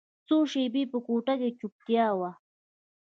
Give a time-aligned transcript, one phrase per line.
[0.27, 2.31] څو شېبې په کوټه کښې چوپتيا وه.